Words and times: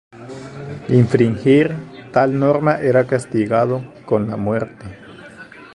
Infringir 0.99 1.67
tal 2.11 2.33
norma 2.39 2.79
era 2.79 3.05
castigado 3.05 3.93
con 4.07 4.27
la 4.27 4.35
muerte. 4.35 4.97